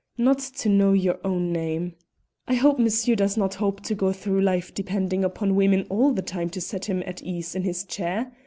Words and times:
Not 0.17 0.39
to 0.39 0.67
know 0.67 0.93
your 0.93 1.19
own 1.23 1.51
name! 1.53 1.93
I 2.47 2.55
hope 2.55 2.79
monsieur 2.79 3.13
does 3.13 3.37
not 3.37 3.53
hope 3.53 3.81
to 3.83 3.93
go 3.93 4.11
through 4.11 4.41
life 4.41 4.73
depending 4.73 5.23
upon 5.23 5.53
women 5.53 5.85
all 5.91 6.11
the 6.11 6.23
time 6.23 6.49
to 6.57 6.59
set 6.59 6.85
him 6.85 7.03
at 7.05 7.21
ease 7.21 7.53
in 7.53 7.61
his 7.61 7.83
chair. 7.83 8.31